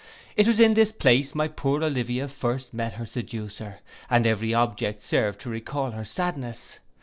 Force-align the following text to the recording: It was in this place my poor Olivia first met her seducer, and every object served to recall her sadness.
It 0.35 0.47
was 0.47 0.59
in 0.59 0.73
this 0.73 0.91
place 0.91 1.35
my 1.35 1.47
poor 1.47 1.83
Olivia 1.83 2.27
first 2.27 2.73
met 2.73 2.93
her 2.93 3.05
seducer, 3.05 3.81
and 4.09 4.25
every 4.25 4.51
object 4.51 5.03
served 5.03 5.39
to 5.41 5.49
recall 5.51 5.91
her 5.91 6.05
sadness. 6.05 6.79